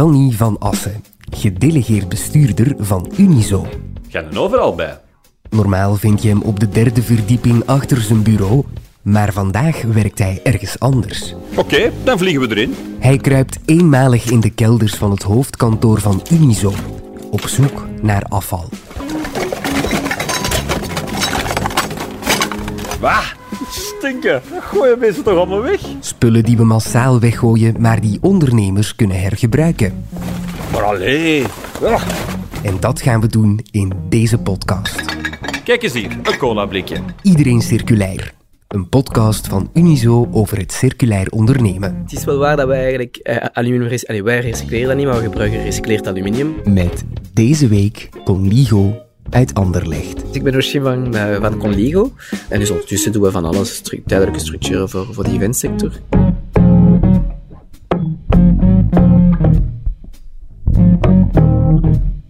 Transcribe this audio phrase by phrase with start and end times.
[0.00, 3.66] Danny van Assen, gedelegeerd bestuurder van Unizo.
[4.08, 5.00] Ga er overal bij.
[5.50, 8.64] Normaal vind je hem op de derde verdieping achter zijn bureau,
[9.02, 11.34] maar vandaag werkt hij ergens anders.
[11.56, 12.74] Oké, dan vliegen we erin.
[12.98, 16.72] Hij kruipt eenmalig in de kelders van het hoofdkantoor van Unizo,
[17.30, 18.68] op zoek naar afval.
[23.00, 23.24] Wah,
[24.00, 24.42] stinken.
[24.60, 25.80] Gooien mensen toch allemaal weg?
[26.00, 30.04] Spullen die we massaal weggooien, maar die ondernemers kunnen hergebruiken.
[30.72, 31.44] Maar allee.
[32.62, 35.04] En dat gaan we doen in deze podcast.
[35.64, 36.96] Kijk eens hier, een cola blikje.
[37.22, 38.32] Iedereen Circulair.
[38.68, 41.96] Een podcast van Unizo over het circulair ondernemen.
[42.02, 43.88] Het is wel waar dat wij eigenlijk eh, aluminium...
[43.88, 46.54] rec- Allee, wij recycleren dat niet, maar we gebruiken gerecycleerd aluminium.
[46.64, 48.94] Met deze week Conligo
[49.30, 49.54] uit.
[49.54, 52.12] Dus ik ben Oshim van, eh, van Conligo.
[52.48, 55.92] En dus ondertussen doen we van alles, tijdelijke structuren voor, voor de eventsector.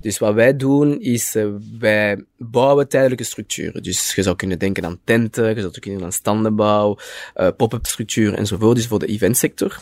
[0.00, 1.46] Dus wat wij doen is, eh,
[1.78, 3.82] wij bouwen tijdelijke structuren.
[3.82, 6.98] Dus je zou kunnen denken aan tenten, je zou kunnen denken aan standenbouw,
[7.34, 8.76] eh, pop-up structuren enzovoort.
[8.76, 9.78] Dus voor de eventsector.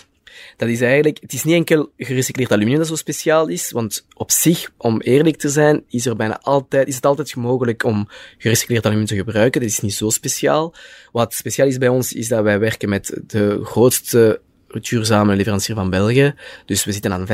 [0.57, 4.31] Dat is eigenlijk, het is niet enkel gerecycleerd aluminium dat zo speciaal is, want op
[4.31, 8.09] zich, om eerlijk te zijn, is er bijna altijd, is het altijd mogelijk om
[8.39, 9.61] gerecycleerd aluminium te gebruiken.
[9.61, 10.75] Dat is niet zo speciaal.
[11.13, 14.41] Wat speciaal is bij ons, is dat wij werken met de grootste
[14.73, 16.35] duurzame leverancier van België.
[16.65, 17.31] Dus we zitten aan 85%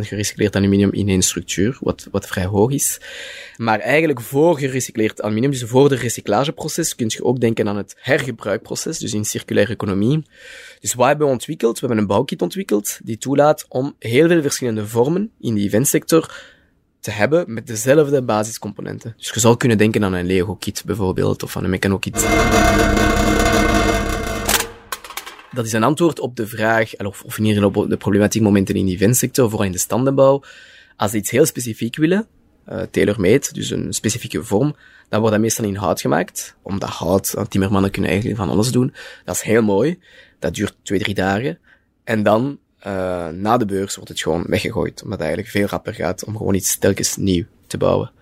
[0.00, 3.00] gerecycleerd aluminium in één structuur, wat, wat vrij hoog is.
[3.56, 7.96] Maar eigenlijk voor gerecycleerd aluminium, dus voor het recyclageproces, kun je ook denken aan het
[7.98, 10.24] hergebruikproces, dus in circulaire economie.
[10.80, 11.80] Dus wat hebben we ontwikkeld?
[11.80, 16.54] We hebben een bouwkit ontwikkeld die toelaat om heel veel verschillende vormen in de eventsector
[17.00, 19.14] te hebben met dezelfde basiscomponenten.
[19.16, 22.26] Dus je zou kunnen denken aan een Lego-kit bijvoorbeeld, of aan een Meccano-kit.
[25.56, 28.42] Dat is een antwoord op de vraag, of, of in ieder geval op de problematiek
[28.42, 30.42] momenten in de eventsector, vooral in de standenbouw.
[30.96, 32.26] Als ze iets heel specifiek willen,
[32.68, 34.76] uh, tailor-made, dus een specifieke vorm,
[35.08, 36.56] dan wordt dat meestal in hout gemaakt.
[36.62, 38.94] Omdat hout, uh, timmermannen kunnen eigenlijk van alles doen.
[39.24, 39.98] Dat is heel mooi.
[40.38, 41.58] Dat duurt twee, drie dagen.
[42.04, 45.02] En dan, uh, na de beurs, wordt het gewoon weggegooid.
[45.02, 48.12] Omdat het eigenlijk veel rapper gaat om gewoon iets telkens nieuw te bouwen.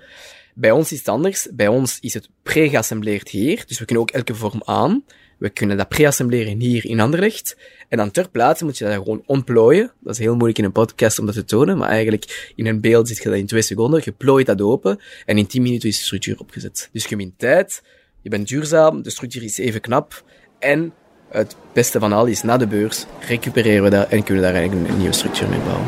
[0.54, 1.48] Bij ons is het anders.
[1.52, 3.64] Bij ons is het pre-geassembleerd hier.
[3.66, 5.04] Dus we kunnen ook elke vorm aan.
[5.38, 7.56] We kunnen dat pre-assembleren hier in Anderlecht.
[7.88, 9.92] En dan ter plaatse moet je dat gewoon ontplooien.
[10.00, 12.80] Dat is heel moeilijk in een podcast om dat te tonen, maar eigenlijk in een
[12.80, 14.00] beeld zit je dat in twee seconden.
[14.04, 16.88] Je plooit dat open en in 10 minuten is de structuur opgezet.
[16.92, 17.82] Dus je wint tijd,
[18.20, 20.24] je bent duurzaam, de structuur is even knap
[20.58, 20.92] en
[21.28, 24.88] het beste van al is, na de beurs recupereren we dat en kunnen daar eigenlijk
[24.88, 25.86] een nieuwe structuur mee bouwen.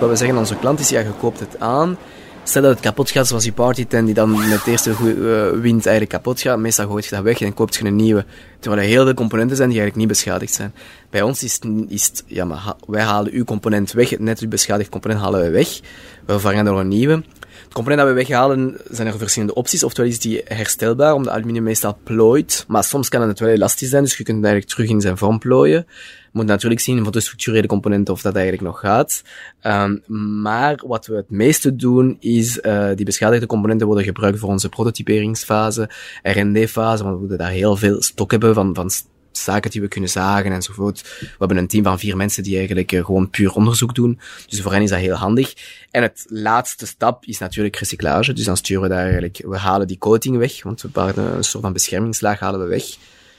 [0.00, 1.98] Wat we zeggen aan onze klant is, ja, je koopt het aan,
[2.44, 5.86] Stel dat het kapot gaat, zoals die partytent die dan met het eerste uh, wind
[5.86, 6.58] eigenlijk kapot gaat.
[6.58, 8.24] Meestal gooit je dat weg en koopt je een nieuwe.
[8.58, 10.74] Terwijl er heel veel componenten zijn die eigenlijk niet beschadigd zijn.
[11.10, 14.18] Bij ons is is het ja, maar wij halen uw component weg.
[14.18, 15.80] Net uw beschadigd component halen we weg.
[16.26, 17.22] We vervangen door een nieuwe.
[17.64, 19.84] Het component dat we weghalen zijn er verschillende opties.
[19.84, 22.64] Oftewel is die herstelbaar, omdat aluminium meestal plooit.
[22.68, 25.16] Maar soms kan het wel elastisch zijn, dus je kunt het eigenlijk terug in zijn
[25.16, 25.86] vorm plooien.
[26.34, 29.22] Je moet natuurlijk zien voor de structurele componenten of dat eigenlijk nog gaat.
[29.62, 30.02] Um,
[30.42, 34.68] maar wat we het meeste doen, is uh, die beschadigde componenten worden gebruikt voor onze
[34.68, 35.90] prototyperingsfase,
[36.22, 38.90] R&D-fase, want we moeten daar heel veel stok hebben van, van
[39.38, 41.02] zaken die we kunnen zagen enzovoort.
[41.20, 44.20] We hebben een team van vier mensen die eigenlijk uh, gewoon puur onderzoek doen.
[44.46, 45.54] Dus voor hen is dat heel handig.
[45.90, 48.32] En het laatste stap is natuurlijk recyclage.
[48.32, 51.44] Dus dan sturen we daar eigenlijk, we halen die coating weg, want we pakken een
[51.44, 52.84] soort van beschermingslaag halen we weg.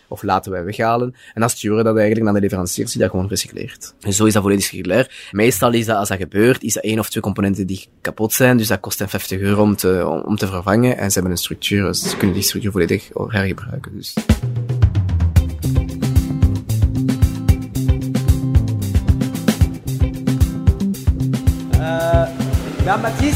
[0.08, 1.16] Of laten wij weghalen.
[1.34, 3.94] En dan sturen we dat eigenlijk naar de leveranciers die dat gewoon recycleert.
[4.00, 5.30] Dus zo is dat volledig circulair.
[5.32, 8.58] Meestal is dat, als dat gebeurt, is dat één of twee componenten die kapot zijn.
[8.58, 10.98] Dus dat kost hen 50 euro om te, om, te vervangen.
[10.98, 13.92] En ze hebben een structuur, dus ze kunnen die structuur volledig hergebruiken.
[13.96, 14.14] Dus.
[22.86, 23.36] Mère Mathis,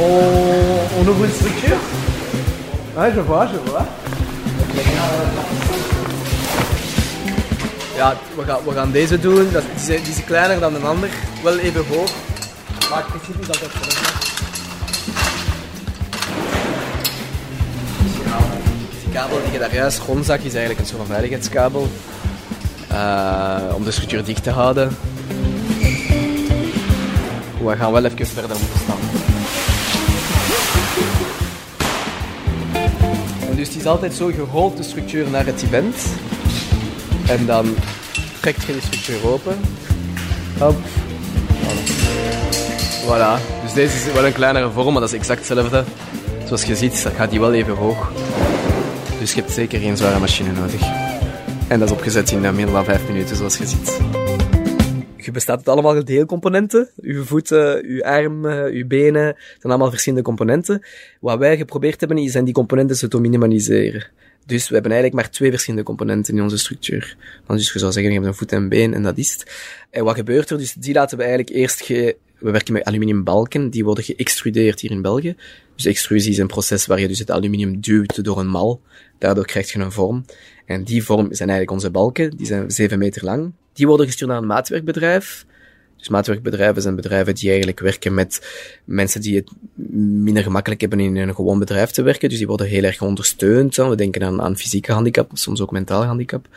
[0.00, 1.76] on, on ouvre une structure
[2.96, 3.58] je vois, je.
[7.96, 9.48] Ja, we gaan, we gaan deze doen.
[9.52, 11.08] Dat, die, is, kleiner dan een ander.
[11.42, 12.10] Wel even hoog.
[12.90, 14.22] Maar het principe is altijd hetzelfde.
[19.02, 21.88] Die kabel die je daar juist rondzak is eigenlijk een soort veiligheidskabel.
[22.92, 24.96] Uh, om de structuur dicht te houden.
[27.64, 28.98] We gaan wel even verder moeten staan.
[33.56, 35.96] Dus het is altijd zo, je rolt de structuur naar het event.
[37.26, 37.74] En dan
[38.40, 39.56] trekt je de structuur open.
[40.58, 40.76] Hop.
[43.06, 43.62] Voilà.
[43.62, 45.84] Dus deze is wel een kleinere vorm, maar dat is exact hetzelfde.
[46.44, 48.12] Zoals je ziet, gaat die wel even hoog.
[49.18, 50.80] Dus je hebt zeker geen zware machine nodig.
[51.68, 53.98] En dat is opgezet in minder dan vijf minuten, zoals je ziet.
[55.24, 56.88] Je bestaat uit allemaal deelcomponenten.
[57.00, 59.26] Uw voeten, uw armen, uw benen.
[59.26, 60.86] Het zijn allemaal verschillende componenten.
[61.20, 64.06] Wat wij geprobeerd hebben, is die componenten zo te minimaliseren.
[64.46, 67.16] Dus we hebben eigenlijk maar twee verschillende componenten in onze structuur.
[67.46, 69.32] Dan dus je zou zeggen, je hebt een voet en een been en dat is
[69.32, 69.52] het.
[69.90, 70.58] En wat gebeurt er?
[70.58, 71.88] Dus die laten we eigenlijk eerst.
[71.88, 75.36] We werken met aluminiumbalken, die worden geëxtrudeerd hier in België.
[75.74, 78.80] Dus extrusie is een proces waar je dus het aluminium duwt door een mal.
[79.18, 80.24] Daardoor krijg je een vorm.
[80.66, 83.52] En die vorm zijn eigenlijk onze balken, die zijn 7 meter lang.
[83.74, 85.46] Die worden gestuurd naar een maatwerkbedrijf.
[85.96, 88.46] Dus maatwerkbedrijven zijn bedrijven die eigenlijk werken met
[88.84, 89.50] mensen die het
[89.96, 92.28] minder gemakkelijk hebben in een gewoon bedrijf te werken.
[92.28, 93.76] Dus die worden heel erg ondersteund.
[93.76, 96.48] We denken aan, aan fysieke handicap, soms ook mentaal handicap.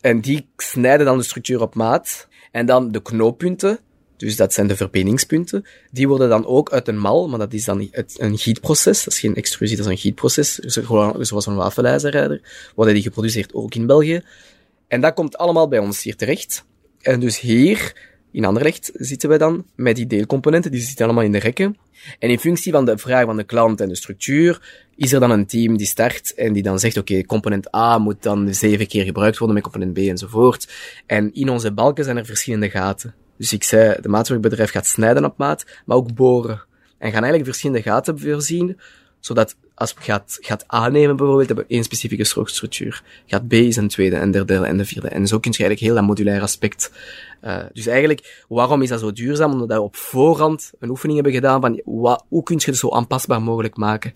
[0.00, 2.28] En die snijden dan de structuur op maat.
[2.50, 3.78] En dan de knooppunten,
[4.16, 5.64] dus dat zijn de verbindingspunten.
[5.90, 9.04] Die worden dan ook uit een mal, maar dat is dan een gietproces.
[9.04, 10.54] Dat is geen extrusie, dat is een gietproces.
[10.54, 12.40] Zoals een wafelijzerrijder.
[12.74, 14.22] Worden die geproduceerd ook in België.
[14.92, 16.64] En dat komt allemaal bij ons hier terecht.
[17.00, 17.96] En dus hier,
[18.32, 20.70] in Anderlecht, zitten wij dan met die deelcomponenten.
[20.70, 21.76] Die zitten allemaal in de rekken.
[22.18, 25.30] En in functie van de vraag van de klant en de structuur, is er dan
[25.30, 29.04] een team die start en die dan zegt, oké, component A moet dan zeven keer
[29.04, 30.72] gebruikt worden met component B enzovoort.
[31.06, 33.14] En in onze balken zijn er verschillende gaten.
[33.38, 36.62] Dus ik zei, de maatwerkbedrijf gaat snijden op maat, maar ook boren.
[36.98, 38.78] En gaan eigenlijk verschillende gaten voorzien,
[39.22, 43.02] zodat als je gaat, gaat aannemen bijvoorbeeld, hebben we één specifieke structuur.
[43.26, 45.08] Gaat B is een tweede en derde en de vierde.
[45.08, 46.92] En zo kun je eigenlijk heel dat modulair aspect.
[47.44, 49.52] Uh, dus eigenlijk, waarom is dat zo duurzaam?
[49.52, 52.90] Omdat we op voorhand een oefening hebben gedaan van, wat, hoe kun je het zo
[52.90, 54.14] aanpasbaar mogelijk maken?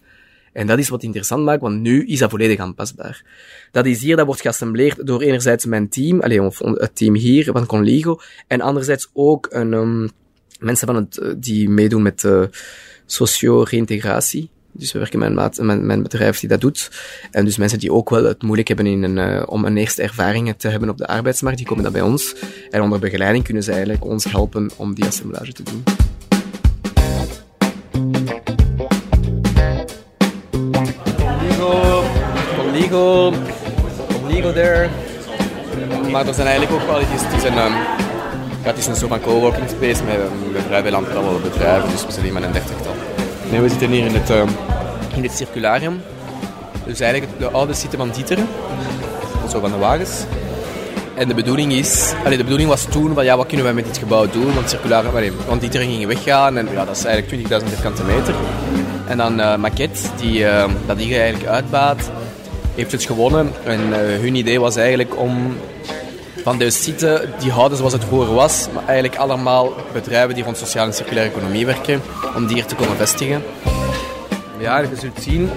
[0.53, 3.25] En dat is wat interessant maakt, want nu is dat volledig aanpasbaar.
[3.73, 7.67] Dat is hier, dat wordt geassembleerd door enerzijds mijn team, alleen het team hier van
[7.67, 10.11] Conligo, en anderzijds ook een, um,
[10.59, 12.43] mensen van het, die meedoen met uh,
[13.07, 14.51] socio-reintegratie.
[14.79, 16.91] Dus we werken met een, met, met bedrijf die dat doet.
[17.31, 20.03] En dus mensen die ook wel het moeilijk hebben in een, uh, om een eerste
[20.03, 22.35] ervaring te hebben op de arbeidsmarkt, die komen dan bij ons.
[22.71, 25.83] En onder begeleiding kunnen ze eigenlijk ons helpen om die assemblage te doen.
[32.57, 33.33] Conligo,
[34.21, 34.89] Conligo there.
[36.11, 38.97] Maar er zijn eigenlijk ook wel, het is, het is een, ja, het is een
[38.97, 40.19] soort van coworking space met,
[40.53, 43.06] met vrij veel aantallen bedrijven, dus we zijn hier met een dertigtal.
[43.63, 44.49] We zitten hier in het, um,
[45.15, 46.03] in het circularium.
[46.85, 48.49] Dus eigenlijk de oude site van Dieteren,
[49.51, 50.25] zo van de wagens.
[51.15, 53.85] En de bedoeling is, allee, de bedoeling was toen van ja, wat kunnen wij met
[53.85, 54.55] dit gebouw doen?
[54.55, 58.35] Want circularium, allee, want Dieteren ging weggaan en ja, dat is eigenlijk 20.000 vierkante meter.
[59.07, 62.11] En dan uh, Maquette, die uh, dat hier eigenlijk uitbaat,
[62.75, 63.53] heeft het gewonnen.
[63.65, 65.57] En uh, hun idee was eigenlijk om
[66.47, 70.57] van deze site, die houden zoals het vroeger was, maar eigenlijk allemaal bedrijven die rond
[70.57, 72.01] sociale en circulaire economie werken,
[72.37, 73.43] om die hier te komen vestigen.
[74.59, 75.51] Ja, je zult zien,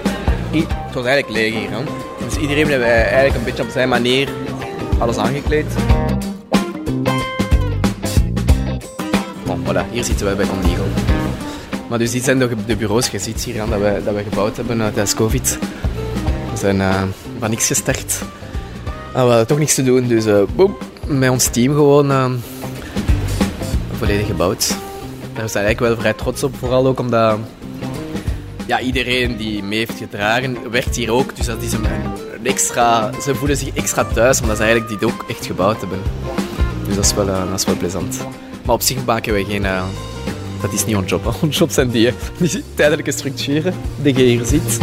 [0.52, 1.70] het was eigenlijk leeg hier.
[1.70, 1.84] Hè?
[2.24, 4.28] Dus iedereen heeft eigenlijk een beetje op zijn manier
[4.98, 5.66] alles aangekleed.
[9.46, 10.84] Bon, voilà, hier zitten wij bij Condigo.
[11.88, 14.22] Maar dus dit zijn de, de bureaus, je ziet hier aan dat we, dat we
[14.22, 15.58] gebouwd hebben tijdens COVID.
[16.50, 17.02] We zijn uh,
[17.38, 18.22] van niks gestart.
[19.14, 20.42] En we hadden toch niks te doen, dus uh,
[21.06, 22.30] met ons team gewoon uh,
[23.98, 24.68] volledig gebouwd.
[25.34, 27.38] Daar zijn we eigenlijk wel vrij trots op, vooral ook omdat
[28.66, 31.36] ja, iedereen die mee heeft gedragen, werkt hier ook.
[31.36, 31.86] Dus dat is een,
[32.42, 35.98] extra, ze voelen zich extra thuis, omdat ze eigenlijk dit ook echt gebouwd hebben.
[36.86, 38.18] Dus dat is wel, uh, dat is wel plezant.
[38.64, 39.64] Maar op zich maken wij geen...
[39.64, 39.82] Uh,
[40.60, 41.34] dat is niet ons job.
[41.42, 44.78] Ons job zijn die, die tijdelijke structuren die je hier ziet.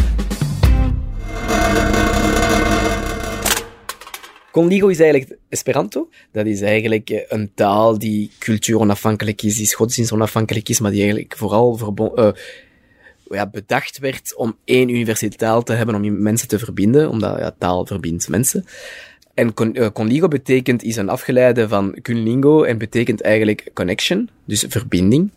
[4.58, 6.10] Conligo is eigenlijk Esperanto.
[6.32, 11.02] Dat is eigenlijk een taal die cultuur onafhankelijk is, die godsdienst onafhankelijk is, maar die
[11.02, 12.26] eigenlijk vooral verbonden...
[12.26, 17.38] Uh, ja, bedacht werd om één universele taal te hebben om mensen te verbinden, omdat
[17.40, 18.66] ja, taal verbindt mensen.
[19.34, 24.66] En con, uh, conligo betekent, is een afgeleide van cunlingo en betekent eigenlijk connection, dus
[24.70, 25.30] verbinding.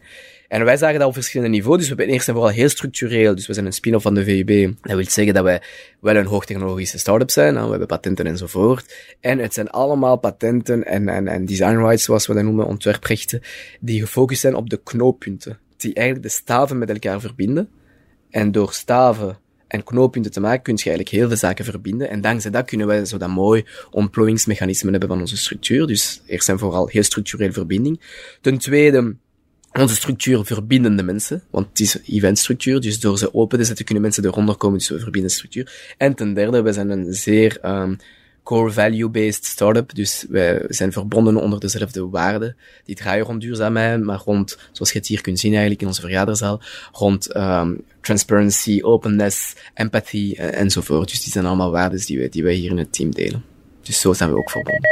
[0.50, 1.78] En wij zagen dat op verschillende niveaus.
[1.78, 3.34] Dus we zijn eerst en vooral heel structureel.
[3.34, 4.74] Dus we zijn een spin-off van de VUB.
[4.80, 5.62] Dat wil zeggen dat wij
[6.00, 7.54] wel een hoogtechnologische start-up zijn.
[7.54, 8.94] We hebben patenten enzovoort.
[9.20, 13.40] En het zijn allemaal patenten en, en, en design rights, zoals we dat noemen, ontwerprechten,
[13.80, 15.58] die gefocust zijn op de knooppunten.
[15.76, 17.68] Die eigenlijk de staven met elkaar verbinden.
[18.30, 22.10] En door staven en knooppunten te maken, kun je eigenlijk heel veel zaken verbinden.
[22.10, 25.86] En dankzij dat kunnen wij zo dat mooi ontplooiingsmechanisme hebben van onze structuur.
[25.86, 28.00] Dus eerst en vooral heel structureel verbinding.
[28.40, 29.16] Ten tweede,
[29.72, 34.02] onze structuur verbindende mensen, want het is eventstructuur, dus door ze open te zetten kunnen
[34.02, 35.94] mensen eronder komen, dus we verbinden structuur.
[35.96, 37.98] En ten derde, we zijn een zeer um,
[38.42, 42.56] core value-based startup, dus wij zijn verbonden onder dezelfde waarden.
[42.84, 46.00] Die draaien rond duurzaamheid, maar rond, zoals je het hier kunt zien eigenlijk in onze
[46.00, 46.60] vergaderzaal,
[46.92, 51.08] rond um, transparency, openness, empathy uh, enzovoort.
[51.08, 53.44] Dus die zijn allemaal waarden die wij, die wij hier in het team delen.
[53.82, 54.90] Dus zo zijn we ook verbonden.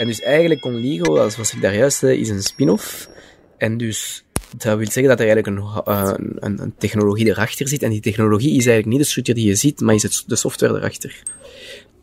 [0.00, 3.08] En dus eigenlijk Conligo, zoals ik daar juist zei, is een spin-off.
[3.56, 4.24] En dus
[4.56, 7.82] dat wil zeggen dat er eigenlijk een, een, een, technologie erachter zit.
[7.82, 10.36] En die technologie is eigenlijk niet de structuur die je ziet, maar is het de
[10.36, 11.22] software erachter.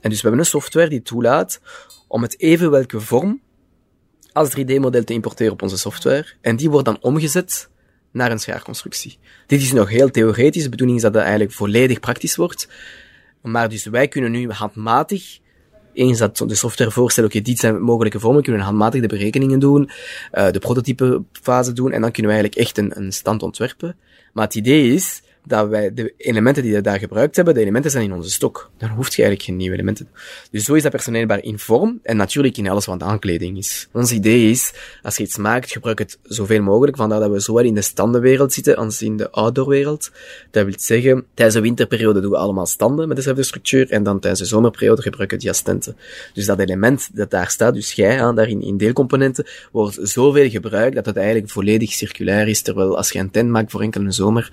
[0.01, 1.61] En dus we hebben een software die toelaat
[2.07, 3.41] om het even welke vorm
[4.31, 6.25] als 3D-model te importeren op onze software.
[6.41, 7.69] En die wordt dan omgezet
[8.11, 9.17] naar een schaarconstructie.
[9.47, 10.63] Dit is nog heel theoretisch.
[10.63, 12.67] De bedoeling is dat het eigenlijk volledig praktisch wordt.
[13.41, 15.39] Maar dus wij kunnen nu handmatig
[15.97, 19.59] eens dat de software voorstelt, oké, dit zijn mogelijke vormen, kunnen we handmatig de berekeningen
[19.59, 19.89] doen,
[20.33, 23.95] uh, de prototypefase doen, en dan kunnen we eigenlijk echt een, een stand ontwerpen.
[24.33, 27.91] Maar het idee is, dat wij de elementen die we daar gebruikt hebben, de elementen
[27.91, 28.69] zijn in onze stok.
[28.77, 30.07] Dan hoeft je eigenlijk geen nieuwe elementen.
[30.51, 33.87] Dus zo is dat personeelbaar in vorm en natuurlijk in alles wat aankleding is.
[33.91, 37.63] Ons idee is, als je iets maakt, gebruik het zoveel mogelijk, vandaar dat we zowel
[37.63, 40.11] in de standenwereld zitten als in de outdoorwereld.
[40.51, 44.19] Dat wil zeggen, tijdens de winterperiode doen we allemaal standen met dezelfde structuur en dan
[44.19, 45.97] tijdens de zomerperiode gebruiken we diastenten.
[46.33, 50.95] Dus dat element dat daar staat, dus jij aan daarin in deelcomponenten, wordt zoveel gebruikt
[50.95, 54.13] dat het eigenlijk volledig circulair is, terwijl als je een tent maakt voor enkel een
[54.13, 54.51] zomer,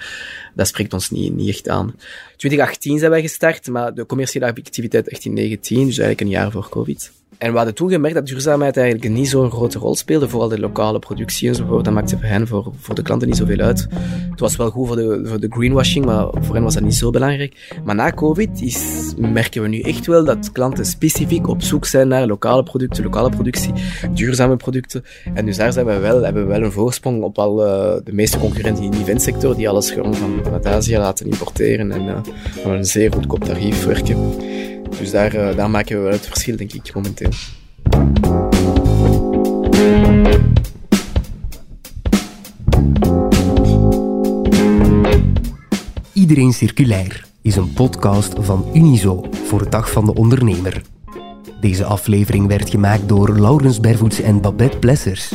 [0.54, 1.94] dat spreekt ons niet, niet echt aan.
[2.36, 6.50] 2018 zijn wij gestart, maar de commerciële activiteit echt in 2019, dus eigenlijk een jaar
[6.50, 7.12] voor COVID.
[7.38, 10.58] En we hadden toen gemerkt dat duurzaamheid eigenlijk niet zo'n grote rol speelde, vooral de
[10.58, 11.84] lokale productie enzovoort.
[11.84, 13.86] Dat maakte voor hen, voor, voor de klanten niet zoveel uit.
[14.30, 16.94] Het was wel goed voor de, voor de greenwashing, maar voor hen was dat niet
[16.94, 17.72] zo belangrijk.
[17.84, 22.08] Maar na COVID is, merken we nu echt wel dat klanten specifiek op zoek zijn
[22.08, 23.72] naar lokale producten, lokale productie,
[24.14, 25.04] duurzame producten.
[25.34, 28.12] En dus daar zijn we wel, hebben we wel een voorsprong op al uh, de
[28.12, 32.16] meeste concurrenten in de eventsector, die alles gewoon van, Azië laten importeren en uh,
[32.64, 34.52] een zeer goedkoop tarief werken.
[34.98, 37.30] Dus daar, uh, daar maken we wel het verschil, denk ik, momenteel.
[46.12, 50.82] Iedereen Circulair is een podcast van Unizo voor Dag van de Ondernemer.
[51.60, 55.32] Deze aflevering werd gemaakt door Laurens Bervoets en Babette Plessers.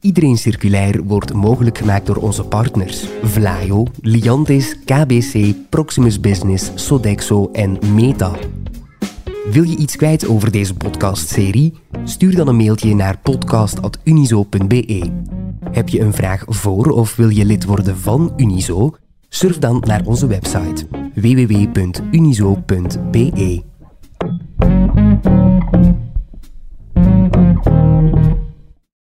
[0.00, 7.78] Iedereen Circulair wordt mogelijk gemaakt door onze partners Vlaio, Liantis, KBC, Proximus Business, Sodexo en
[7.94, 8.32] Meta.
[9.54, 11.74] Wil je iets kwijt over deze podcastserie?
[12.04, 15.10] Stuur dan een mailtje naar podcast.unizo.be.
[15.70, 18.94] Heb je een vraag voor of wil je lid worden van Unizo?
[19.28, 21.72] Surf dan naar onze website www.unizo.be.